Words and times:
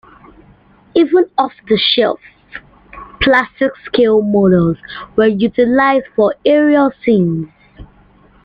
Even 0.95 1.25
off-the-shelf 1.37 2.19
plastic 3.21 3.69
scale 3.85 4.23
models 4.23 4.77
were 5.15 5.27
utilized 5.27 6.07
for 6.15 6.33
aerial 6.43 6.91
scenes. 7.05 7.49